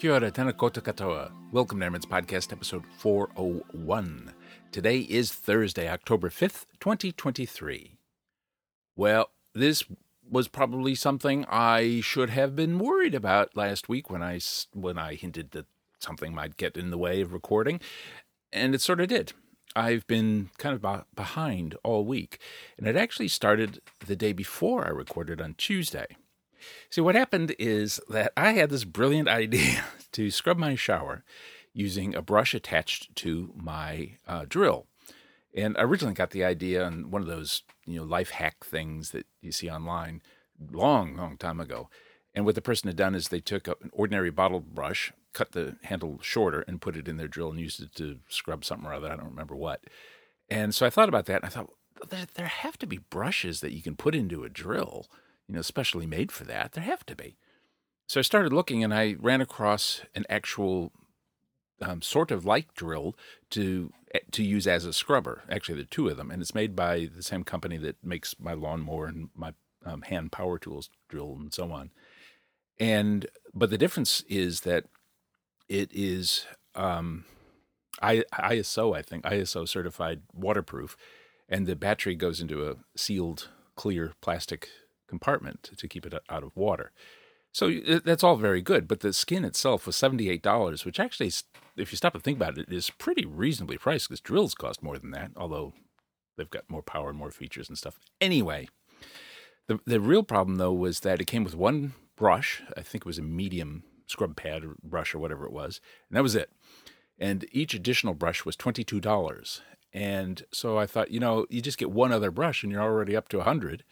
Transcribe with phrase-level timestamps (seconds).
[0.00, 1.30] Kia ora, tēnā koutou katoa.
[1.52, 4.32] Welcome to AmeriNZ Podcast, episode 401.
[4.72, 7.98] Today is Thursday, October 5th, 2023.
[8.96, 9.84] Well, this
[10.26, 14.40] was probably something I should have been worried about last week when I,
[14.72, 15.66] when I hinted that
[15.98, 17.78] something might get in the way of recording,
[18.54, 19.34] and it sort of did.
[19.76, 22.40] I've been kind of behind all week,
[22.78, 26.16] and it actually started the day before I recorded on Tuesday.
[26.90, 31.24] See, what happened is that I had this brilliant idea to scrub my shower
[31.72, 34.86] using a brush attached to my uh, drill.
[35.54, 39.10] And I originally got the idea on one of those, you know, life hack things
[39.10, 40.22] that you see online
[40.70, 41.88] long, long time ago.
[42.34, 45.76] And what the person had done is they took an ordinary bottle brush, cut the
[45.84, 48.94] handle shorter, and put it in their drill and used it to scrub something or
[48.94, 49.10] other.
[49.10, 49.82] I don't remember what.
[50.48, 51.42] And so I thought about that.
[51.42, 51.70] And I thought,
[52.08, 55.06] there, there have to be brushes that you can put into a drill
[55.50, 56.72] you know, specially made for that.
[56.72, 57.36] There have to be.
[58.06, 60.92] So I started looking and I ran across an actual
[61.82, 63.16] um, sort of like drill
[63.50, 63.92] to
[64.30, 65.42] to use as a scrubber.
[65.50, 68.36] Actually, there are two of them, and it's made by the same company that makes
[68.38, 69.52] my lawnmower and my
[69.84, 71.90] um, hand power tools drill and so on.
[72.78, 74.84] And but the difference is that
[75.68, 77.24] it is um,
[78.00, 80.96] I, ISO, I think ISO certified waterproof,
[81.48, 84.68] and the battery goes into a sealed clear plastic
[85.10, 86.92] compartment to keep it out of water.
[87.52, 87.70] So
[88.04, 91.32] that's all very good, but the skin itself was $78, which actually,
[91.76, 94.98] if you stop and think about it, is pretty reasonably priced because drills cost more
[94.98, 95.72] than that, although
[96.36, 97.98] they've got more power and more features and stuff.
[98.20, 98.68] Anyway,
[99.66, 102.62] the, the real problem, though, was that it came with one brush.
[102.76, 106.16] I think it was a medium scrub pad or brush or whatever it was, and
[106.16, 106.52] that was it.
[107.18, 109.60] And each additional brush was $22.
[109.92, 113.16] And so I thought, you know, you just get one other brush and you're already
[113.16, 113.84] up to 100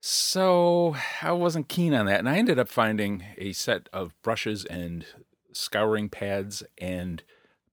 [0.00, 2.20] so I wasn't keen on that.
[2.20, 5.06] And I ended up finding a set of brushes and
[5.52, 7.22] scouring pads and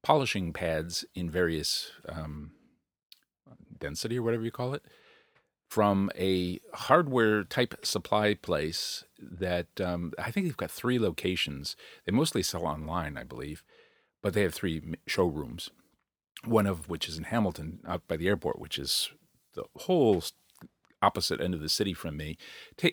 [0.02, 2.52] polishing pads in various um,
[3.80, 4.84] density or whatever you call it
[5.74, 11.76] from a hardware type supply place that um, I think they've got three locations.
[12.06, 13.64] They mostly sell online, I believe,
[14.22, 15.72] but they have three showrooms.
[16.46, 19.10] One of which is in Hamilton, out by the airport, which is
[19.56, 20.22] the whole
[21.04, 22.38] opposite end of the city from me.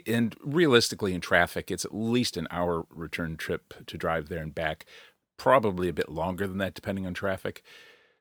[0.07, 4.55] And realistically, in traffic, it's at least an hour return trip to drive there and
[4.55, 4.85] back,
[5.37, 7.63] probably a bit longer than that, depending on traffic.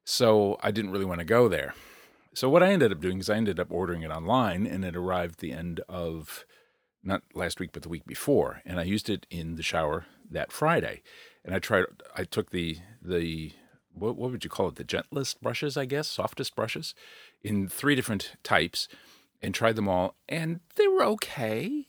[0.05, 1.73] So I didn't really want to go there.
[2.33, 4.95] So what I ended up doing is I ended up ordering it online, and it
[4.95, 6.45] arrived the end of
[7.03, 8.61] not last week, but the week before.
[8.65, 11.01] And I used it in the shower that Friday.
[11.43, 11.85] And I tried.
[12.15, 13.53] I took the the
[13.93, 14.75] what, what would you call it?
[14.75, 16.93] The gentlest brushes, I guess, softest brushes,
[17.41, 18.87] in three different types
[19.41, 21.87] and tried them all, and they were okay.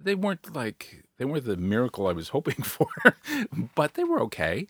[0.00, 2.88] They weren't like they weren't the miracle I was hoping for,
[3.74, 4.66] but they were okay.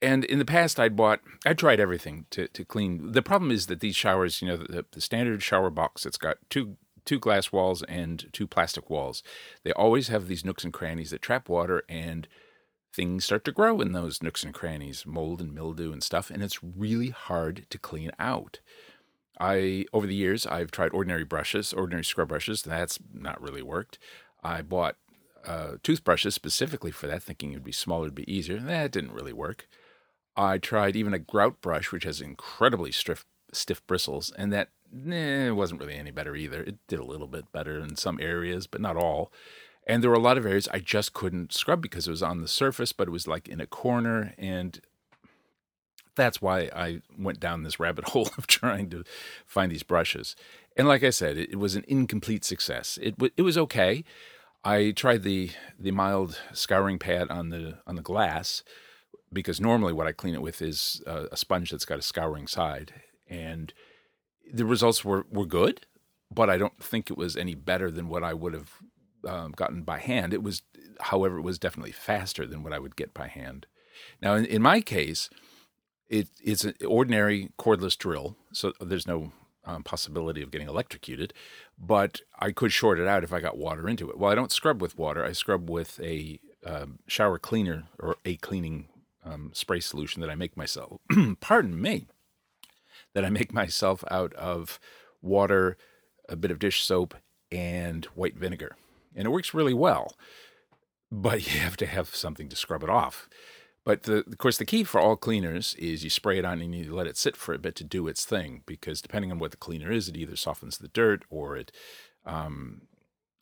[0.00, 3.10] And in the past, I'd bought, I tried everything to, to clean.
[3.10, 6.36] The problem is that these showers, you know, the, the standard shower box, that's got
[6.50, 9.22] two two glass walls and two plastic walls.
[9.64, 12.28] They always have these nooks and crannies that trap water, and
[12.92, 16.42] things start to grow in those nooks and crannies, mold and mildew and stuff, and
[16.42, 18.60] it's really hard to clean out.
[19.40, 22.62] I over the years I've tried ordinary brushes, ordinary scrub brushes.
[22.62, 23.98] That's not really worked.
[24.42, 24.96] I bought
[25.46, 28.58] uh, toothbrushes specifically for that, thinking it'd be smaller, it'd be easier.
[28.58, 29.68] That didn't really work.
[30.36, 34.68] I tried even a grout brush, which has incredibly stiff, stiff bristles, and that
[35.10, 36.62] eh, wasn't really any better either.
[36.62, 39.32] It did a little bit better in some areas, but not all.
[39.86, 42.40] And there were a lot of areas I just couldn't scrub because it was on
[42.40, 44.80] the surface, but it was like in a corner, and
[46.18, 49.04] that's why I went down this rabbit hole of trying to
[49.46, 50.36] find these brushes.
[50.76, 52.98] And like I said, it, it was an incomplete success.
[53.00, 54.04] It it was okay.
[54.64, 58.62] I tried the the mild scouring pad on the on the glass
[59.32, 62.46] because normally what I clean it with is a, a sponge that's got a scouring
[62.46, 62.92] side,
[63.28, 63.72] and
[64.52, 65.86] the results were were good,
[66.30, 68.72] but I don't think it was any better than what I would have
[69.26, 70.32] um, gotten by hand.
[70.32, 70.62] It was,
[71.00, 73.66] however, it was definitely faster than what I would get by hand.
[74.22, 75.28] Now, in, in my case,
[76.08, 79.32] it, it's an ordinary cordless drill, so there's no
[79.64, 81.34] um, possibility of getting electrocuted,
[81.78, 84.18] but I could short it out if I got water into it.
[84.18, 85.24] Well, I don't scrub with water.
[85.24, 88.88] I scrub with a um, shower cleaner or a cleaning
[89.24, 91.00] um, spray solution that I make myself.
[91.40, 92.06] pardon me.
[93.14, 94.78] That I make myself out of
[95.22, 95.76] water,
[96.28, 97.14] a bit of dish soap,
[97.50, 98.76] and white vinegar.
[99.14, 100.14] And it works really well,
[101.10, 103.28] but you have to have something to scrub it off.
[103.88, 106.74] But the, of course, the key for all cleaners is you spray it on and
[106.74, 108.62] you let it sit for a bit to do its thing.
[108.66, 111.72] Because depending on what the cleaner is, it either softens the dirt or it
[112.26, 112.82] um,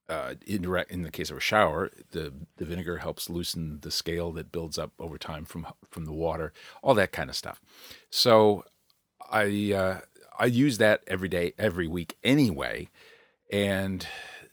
[0.08, 4.30] uh, indirect in the case of a shower, the the vinegar helps loosen the scale
[4.34, 7.60] that builds up over time from from the water, all that kind of stuff.
[8.08, 8.62] So
[9.28, 10.00] I uh,
[10.38, 12.88] I use that every day, every week anyway,
[13.50, 14.06] and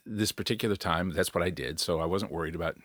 [0.04, 1.78] this particular time, that's what I did.
[1.78, 2.78] So I wasn't worried about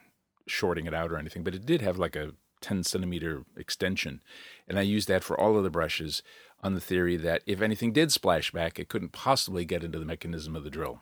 [0.45, 4.21] shorting it out or anything, but it did have like a 10 centimeter extension,
[4.67, 6.21] and I used that for all of the brushes
[6.61, 10.05] on the theory that if anything did splash back, it couldn't possibly get into the
[10.05, 11.01] mechanism of the drill.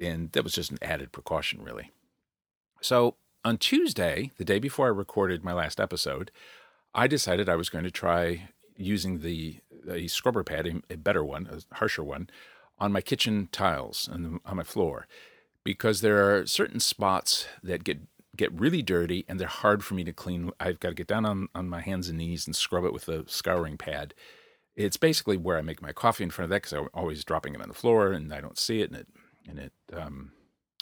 [0.00, 1.92] And that was just an added precaution, really.
[2.80, 6.30] So on Tuesday, the day before I recorded my last episode,
[6.94, 11.24] I decided I was going to try using the a scrubber pad, a, a better
[11.24, 12.28] one, a harsher one,
[12.78, 15.06] on my kitchen tiles and on my floor,
[15.62, 18.00] because there are certain spots that get
[18.36, 20.50] get really dirty and they're hard for me to clean.
[20.60, 23.08] I've got to get down on, on my hands and knees and scrub it with
[23.08, 24.14] a scouring pad.
[24.76, 27.54] It's basically where I make my coffee in front of that because I'm always dropping
[27.54, 29.06] it on the floor and I don't see it and it
[29.46, 30.32] and it um,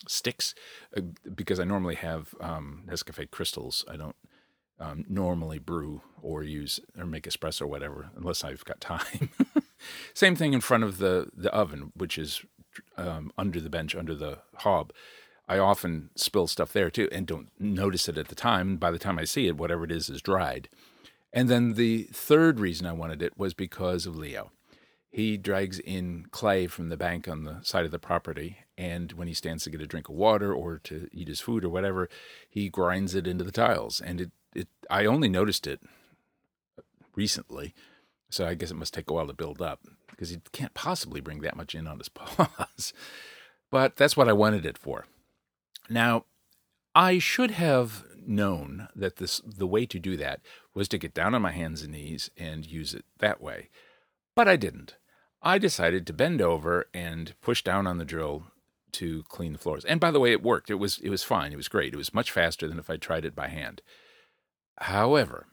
[0.08, 0.54] sticks
[0.96, 1.00] uh,
[1.34, 3.84] because I normally have um, Nescafe crystals.
[3.88, 4.16] I don't
[4.78, 9.30] um, normally brew or use or make espresso or whatever unless I've got time.
[10.14, 12.42] Same thing in front of the the oven, which is
[12.96, 14.92] um, under the bench under the hob.
[15.48, 18.76] I often spill stuff there too and don't notice it at the time.
[18.76, 20.68] By the time I see it, whatever it is is dried.
[21.32, 24.52] And then the third reason I wanted it was because of Leo
[25.12, 28.56] he drags in clay from the bank on the side of the property.
[28.78, 31.64] And when he stands to get a drink of water or to eat his food
[31.64, 32.08] or whatever,
[32.48, 34.00] he grinds it into the tiles.
[34.00, 35.80] And it, it I only noticed it
[37.14, 37.74] recently.
[38.30, 41.20] So I guess it must take a while to build up because he can't possibly
[41.20, 42.94] bring that much in on his paws.
[43.70, 45.04] but that's what I wanted it for.
[45.88, 46.24] Now,
[46.94, 50.40] I should have known that this the way to do that
[50.74, 53.68] was to get down on my hands and knees and use it that way.
[54.34, 54.96] But I didn't.
[55.42, 58.44] I decided to bend over and push down on the drill
[58.92, 59.84] to clean the floors.
[59.84, 60.70] And by the way, it worked.
[60.70, 61.52] It was it was fine.
[61.52, 61.94] It was great.
[61.94, 63.82] It was much faster than if I tried it by hand.
[64.78, 65.46] However,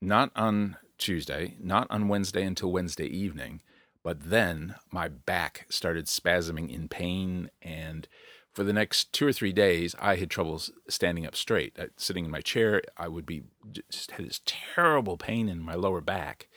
[0.00, 3.62] not on Tuesday, not on Wednesday until Wednesday evening,
[4.02, 8.08] but then my back started spasming in pain and
[8.54, 11.78] for the next two or three days, I had trouble standing up straight.
[11.78, 15.74] Uh, sitting in my chair, I would be just had this terrible pain in my
[15.74, 16.48] lower back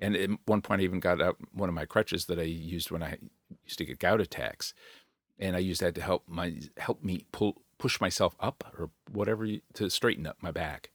[0.00, 2.90] and at one point, I even got out one of my crutches that I used
[2.90, 3.18] when I
[3.64, 4.72] used to get gout attacks,
[5.38, 9.46] and I used that to help my help me pull push myself up or whatever
[9.74, 10.90] to straighten up my back.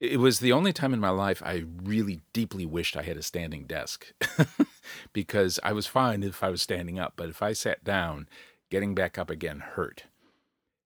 [0.00, 3.22] It was the only time in my life I really deeply wished I had a
[3.22, 4.12] standing desk
[5.12, 8.28] because I was fine if I was standing up, but if I sat down,
[8.70, 10.04] getting back up again hurt.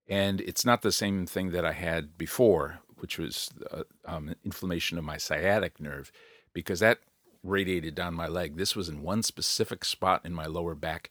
[0.09, 4.99] And it's not the same thing that I had before, which was uh, um, inflammation
[4.99, 6.13] of my sciatic nerve,
[6.53, 6.99] because that
[7.43, 8.57] radiated down my leg.
[8.57, 11.11] This was in one specific spot in my lower back.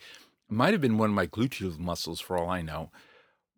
[0.50, 2.92] It might have been one of my gluteal muscles for all I know.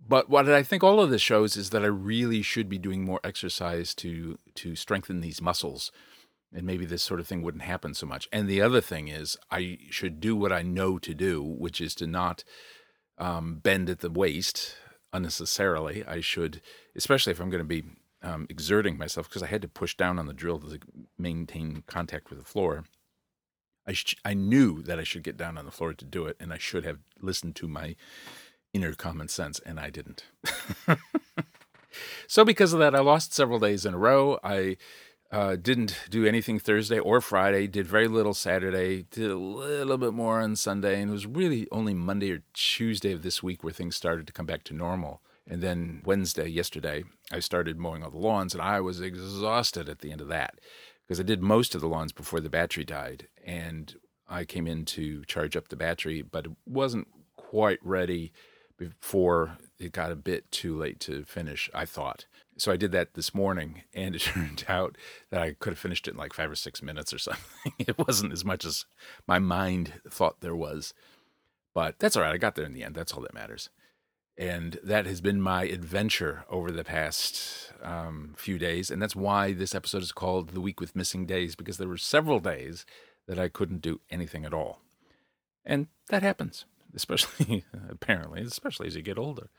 [0.05, 3.03] But what I think all of this shows is that I really should be doing
[3.03, 5.91] more exercise to to strengthen these muscles.
[6.53, 8.27] And maybe this sort of thing wouldn't happen so much.
[8.31, 11.95] And the other thing is, I should do what I know to do, which is
[11.95, 12.43] to not
[13.23, 14.75] um, bend at the waist
[15.13, 16.03] unnecessarily.
[16.05, 16.61] I should,
[16.93, 17.83] especially if I'm going to be
[18.21, 20.79] um, exerting myself because I had to push down on the drill to
[21.17, 22.83] maintain contact with the floor.
[23.87, 26.35] I sh- I knew that I should get down on the floor to do it,
[26.39, 27.95] and I should have listened to my
[28.73, 30.25] inner common sense, and I didn't.
[32.27, 34.37] so because of that, I lost several days in a row.
[34.43, 34.77] I
[35.33, 37.65] uh, didn't do anything Thursday or Friday.
[37.65, 39.07] Did very little Saturday.
[39.09, 43.11] Did a little bit more on Sunday, and it was really only Monday or Tuesday
[43.11, 45.23] of this week where things started to come back to normal.
[45.47, 49.99] And then Wednesday, yesterday, I started mowing all the lawns, and I was exhausted at
[49.99, 50.59] the end of that
[51.07, 53.27] because I did most of the lawns before the battery died.
[53.43, 53.95] And
[54.29, 58.31] I came in to charge up the battery, but it wasn't quite ready
[58.89, 62.25] before it got a bit too late to finish, I thought.
[62.57, 64.97] So I did that this morning, and it turned out
[65.29, 67.73] that I could have finished it in like five or six minutes or something.
[67.79, 68.85] It wasn't as much as
[69.27, 70.93] my mind thought there was.
[71.73, 72.33] But that's all right.
[72.33, 72.95] I got there in the end.
[72.95, 73.69] That's all that matters.
[74.37, 78.89] And that has been my adventure over the past um, few days.
[78.89, 81.97] And that's why this episode is called The Week with Missing Days, because there were
[81.97, 82.85] several days
[83.27, 84.79] that I couldn't do anything at all.
[85.65, 89.49] And that happens, especially, apparently, especially as you get older.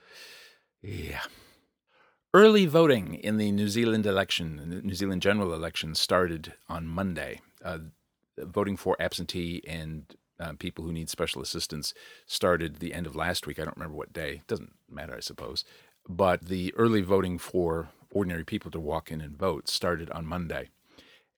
[0.82, 1.22] Yeah.
[2.32, 7.40] Early voting in the New Zealand election, the New Zealand general election, started on Monday.
[7.64, 7.78] Uh,
[8.38, 11.94] voting for absentee and uh, people who need special assistance
[12.26, 13.58] started the end of last week.
[13.58, 14.42] I don't remember what day.
[14.48, 15.64] Doesn't matter, I suppose.
[16.08, 20.70] But the early voting for ordinary people to walk in and vote started on Monday.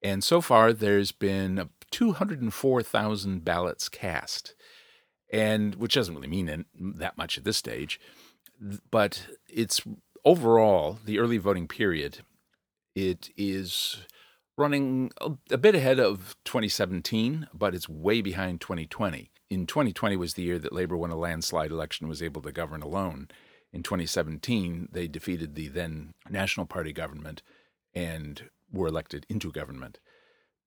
[0.03, 4.55] And so far, there's been 204,000 ballots cast,
[5.33, 8.01] and which doesn't really mean that much at this stage.
[8.91, 9.83] but it's
[10.25, 12.19] overall the early voting period.
[12.95, 13.99] It is
[14.57, 19.31] running a, bit ahead of 2017, but it's way behind 2020.
[19.51, 22.83] In 2020 was the year that Labor won a landslide election was able to govern
[22.83, 23.29] alone.
[23.73, 27.43] In 2017, they defeated the then National Party government
[27.95, 29.99] and were elected into government.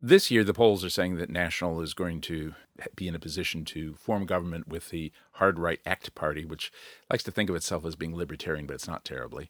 [0.02, 2.56] This year, the polls are saying that National is going to
[2.96, 6.72] be in a position to form government with the Hard Right ACT Party, which
[7.12, 9.50] likes to think of itself as being libertarian, but it's not terribly,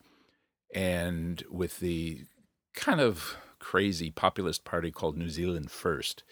[0.74, 2.24] and with the
[2.74, 6.24] kind of crazy populist party called New Zealand First,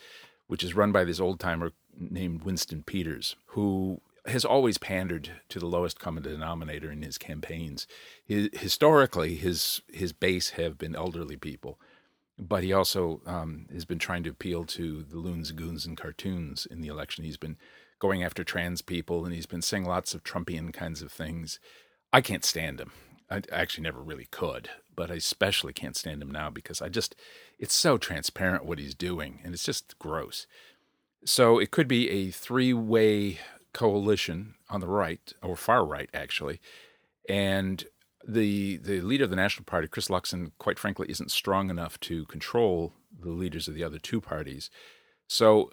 [0.47, 5.59] which is run by this old timer named Winston Peters, who has always pandered to
[5.59, 7.85] the lowest common denominator in his campaigns.
[8.25, 11.79] His, historically, his his base have been elderly people,
[12.39, 16.65] but he also um, has been trying to appeal to the loons, goons, and cartoons
[16.69, 17.23] in the election.
[17.23, 17.57] He's been
[17.99, 21.59] going after trans people, and he's been saying lots of Trumpian kinds of things.
[22.13, 22.91] I can't stand him.
[23.29, 27.15] I actually never really could, but I especially can't stand him now because I just,
[27.59, 30.47] it's so transparent what he's doing, and it's just gross.
[31.25, 33.39] So it could be a three way
[33.73, 36.61] coalition on the right, or far right, actually.
[37.27, 37.83] And
[38.25, 42.25] the the leader of the National Party, Chris Luxon, quite frankly, isn't strong enough to
[42.25, 44.69] control the leaders of the other two parties.
[45.27, 45.71] So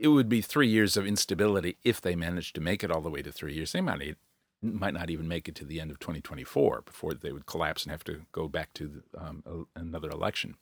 [0.00, 3.10] it would be three years of instability if they managed to make it all the
[3.10, 3.72] way to three years.
[3.72, 4.16] They might
[4.62, 7.92] might not even make it to the end of 2024 before they would collapse and
[7.92, 10.56] have to go back to um, another election.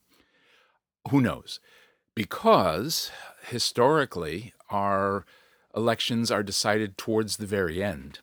[1.11, 1.61] Who knows?
[2.14, 3.11] Because
[3.47, 5.25] historically, our
[5.75, 8.21] elections are decided towards the very end.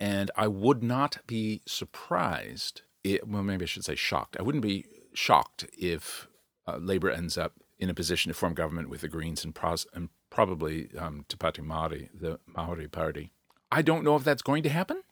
[0.00, 2.82] And I would not be surprised,
[3.26, 4.36] well, maybe I should say shocked.
[4.38, 6.28] I wouldn't be shocked if
[6.66, 9.86] uh, Labor ends up in a position to form government with the Greens and, pros-
[9.94, 13.32] and probably um, Te Pāti Māori, the Maori Party.
[13.70, 15.02] I don't know if that's going to happen.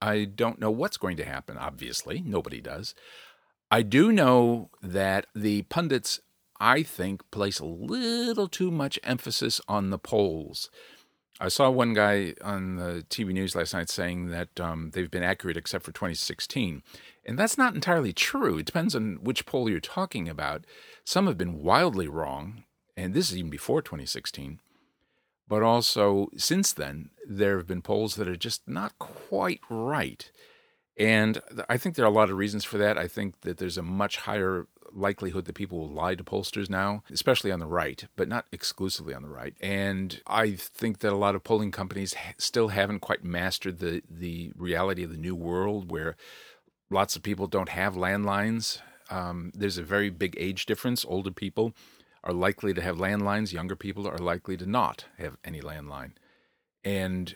[0.00, 2.22] I don't know what's going to happen, obviously.
[2.24, 2.94] Nobody does.
[3.70, 6.20] I do know that the pundits,
[6.60, 10.70] I think, place a little too much emphasis on the polls.
[11.38, 15.22] I saw one guy on the TV news last night saying that um, they've been
[15.22, 16.82] accurate except for 2016.
[17.26, 18.58] And that's not entirely true.
[18.58, 20.64] It depends on which poll you're talking about.
[21.04, 22.64] Some have been wildly wrong,
[22.96, 24.60] and this is even before 2016.
[25.48, 30.30] But also, since then, there have been polls that are just not quite right.
[30.98, 32.96] And I think there are a lot of reasons for that.
[32.96, 37.02] I think that there's a much higher likelihood that people will lie to pollsters now,
[37.10, 39.54] especially on the right, but not exclusively on the right.
[39.60, 44.52] And I think that a lot of polling companies still haven't quite mastered the the
[44.56, 46.16] reality of the new world where
[46.90, 48.80] lots of people don't have landlines.
[49.10, 51.04] Um, there's a very big age difference.
[51.04, 51.72] Older people
[52.24, 53.52] are likely to have landlines.
[53.52, 56.12] Younger people are likely to not have any landline.
[56.84, 57.34] And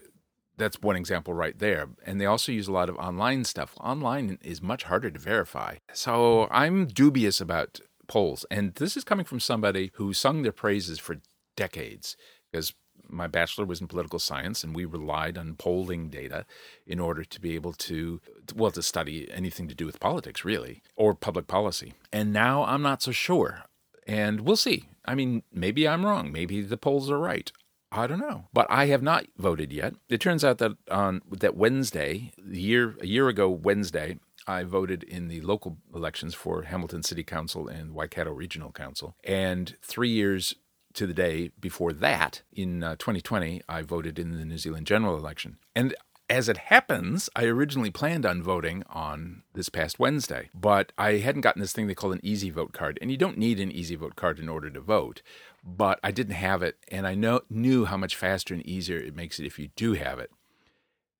[0.60, 1.88] that's one example right there.
[2.06, 3.74] And they also use a lot of online stuff.
[3.80, 5.76] Online is much harder to verify.
[5.92, 8.44] So I'm dubious about polls.
[8.50, 11.16] And this is coming from somebody who sung their praises for
[11.56, 12.16] decades
[12.50, 12.74] because
[13.08, 16.44] my bachelor was in political science and we relied on polling data
[16.86, 18.20] in order to be able to
[18.54, 22.82] well to study anything to do with politics really or public policy and now i'm
[22.82, 23.62] not so sure
[24.06, 27.50] and we'll see i mean maybe i'm wrong maybe the polls are right
[27.92, 29.94] I don't know, but I have not voted yet.
[30.08, 35.28] It turns out that on that Wednesday, year a year ago Wednesday, I voted in
[35.28, 40.54] the local elections for Hamilton City Council and Waikato Regional Council, and three years
[40.94, 45.16] to the day before that, in uh, 2020, I voted in the New Zealand general
[45.16, 45.58] election.
[45.74, 45.94] And
[46.30, 51.40] as it happens, I originally planned on voting on this past Wednesday, but I hadn't
[51.40, 52.98] gotten this thing they call an easy vote card.
[53.02, 55.22] And you don't need an easy vote card in order to vote,
[55.62, 56.76] but I didn't have it.
[56.88, 59.94] And I know, knew how much faster and easier it makes it if you do
[59.94, 60.30] have it.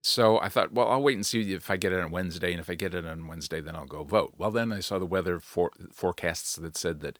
[0.02, 2.52] So I thought, well, I'll wait and see if I get it on Wednesday.
[2.52, 4.34] And if I get it on Wednesday, then I'll go vote.
[4.38, 7.18] Well, then I saw the weather for, forecasts that said that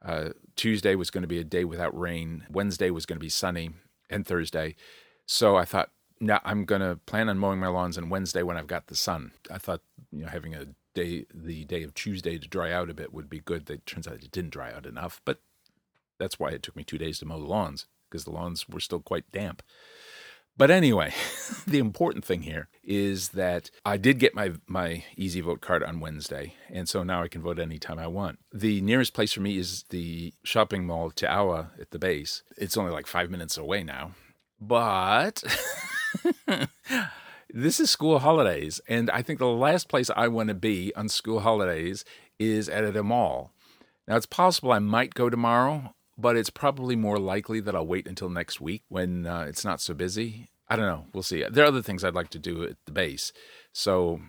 [0.00, 3.28] uh, Tuesday was going to be a day without rain, Wednesday was going to be
[3.28, 3.70] sunny,
[4.08, 4.76] and Thursday.
[5.26, 8.56] So I thought, now I'm going to plan on mowing my lawns on Wednesday when
[8.56, 9.32] I've got the sun.
[9.50, 12.94] I thought, you know, having a day, the day of Tuesday to dry out a
[12.94, 13.68] bit would be good.
[13.68, 15.40] It turns out it didn't dry out enough, but
[16.22, 18.80] that's why it took me two days to mow the lawns because the lawns were
[18.80, 19.62] still quite damp.
[20.56, 21.14] But anyway,
[21.66, 25.98] the important thing here is that I did get my, my easy vote card on
[25.98, 28.38] Wednesday, and so now I can vote anytime I want.
[28.52, 32.42] The nearest place for me is the shopping mall Te Awa at the base.
[32.56, 34.12] It's only like five minutes away now.
[34.60, 35.42] But
[37.50, 41.08] this is school holidays, and I think the last place I want to be on
[41.08, 42.04] school holidays
[42.38, 43.52] is at a mall.
[44.06, 48.06] Now, it's possible I might go tomorrow, but it's probably more likely that I'll wait
[48.06, 50.50] until next week when uh, it's not so busy.
[50.68, 51.06] I don't know.
[51.12, 51.44] We'll see.
[51.50, 53.32] There are other things I'd like to do at the base.
[53.72, 54.20] So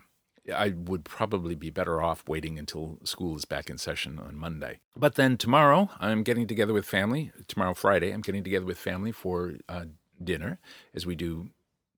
[0.52, 4.80] I would probably be better off waiting until school is back in session on Monday.
[4.96, 7.32] But then tomorrow, I'm getting together with family.
[7.48, 9.86] Tomorrow, Friday, I'm getting together with family for uh,
[10.22, 10.58] dinner,
[10.94, 11.48] as we do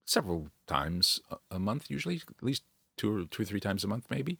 [0.05, 2.62] several times a month, usually at least
[2.97, 4.38] two or two or three times a month, maybe.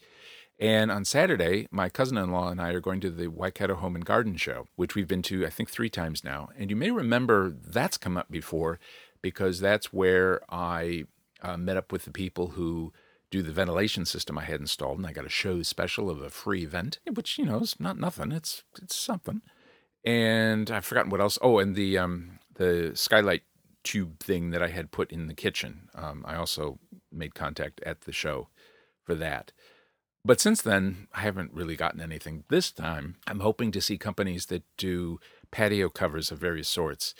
[0.59, 3.95] And on Saturday, my cousin in law and I are going to the Waikato Home
[3.95, 6.49] and Garden Show, which we've been to, I think, three times now.
[6.59, 8.79] And you may remember that's come up before
[9.21, 11.05] because that's where I
[11.43, 12.93] uh, met up with the people who
[13.31, 14.97] do the ventilation system I had installed.
[14.97, 17.99] And I got a show special of a free vent, which, you know, is not
[17.99, 19.43] nothing, it's, it's something.
[20.05, 21.39] And I've forgotten what else.
[21.43, 23.43] Oh, and the, um, the skylight
[23.85, 25.89] tube thing that I had put in the kitchen.
[25.95, 26.79] Um, I also
[27.13, 28.49] made contact at the show
[29.05, 29.53] for that.
[30.26, 32.42] But since then, I haven't really gotten anything.
[32.49, 35.21] This time, I'm hoping to see companies that do
[35.52, 37.14] patio covers of various sorts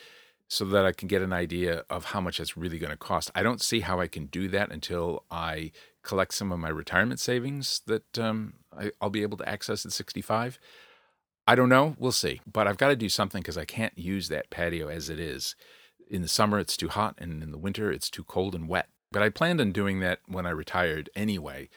[0.49, 3.31] so that I can get an idea of how much it's really going to cost.
[3.33, 5.71] I don't see how I can do that until I
[6.03, 9.93] collect some of my retirement savings that um, I, will be able to access at
[9.93, 10.59] 65.
[11.47, 11.95] I don't know.
[12.01, 12.41] We'll see.
[12.45, 15.55] But I've got to do something because I can't use that patio as it is.
[16.11, 18.89] In the summer, it's too hot, and in the winter, it's too cold and wet.
[19.13, 21.69] But I planned on doing that when I retired anyway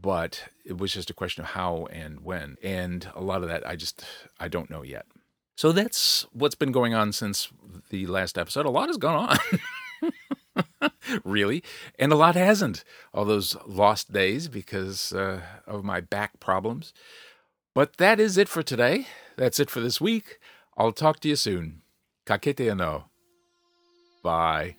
[0.00, 2.56] but it was just a question of how and when.
[2.62, 4.04] And a lot of that I just
[4.38, 5.06] I don't know yet.
[5.56, 7.48] So that's what's been going on since
[7.90, 8.66] the last episode.
[8.66, 9.38] A lot has gone
[10.02, 10.90] on.
[11.24, 11.62] really,
[11.98, 12.84] and a lot hasn't.
[13.12, 16.92] All those lost days because uh, of my back problems.
[17.74, 19.06] But that is it for today.
[19.36, 20.38] That's it for this week.
[20.76, 21.82] I'll talk to you soon.
[22.24, 23.04] Ka kite anō.
[24.22, 24.76] Bye.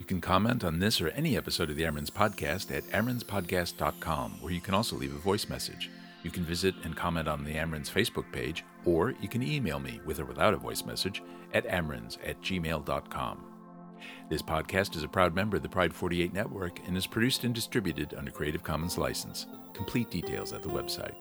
[0.00, 4.52] You can comment on this or any episode of the AmeriNZ Podcast at amerinzpodcast.com, where
[4.52, 5.90] you can also leave a voice message.
[6.22, 10.00] You can visit and comment on the AmeriNZ Facebook page, or you can email me
[10.06, 11.22] with or without a voice message
[11.52, 13.44] at amerinz at gmail.com.
[14.30, 17.54] This podcast is a proud member of the Pride 48 network and is produced and
[17.54, 19.46] distributed under Creative Commons license.
[19.74, 21.14] Complete details at the website.